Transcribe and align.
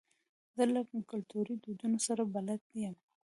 زه 0.55 0.63
له 0.73 0.81
کلتوري 1.11 1.55
دودونو 1.63 1.97
سره 2.07 2.21
بلد 2.33 2.61
یم. 2.83 2.95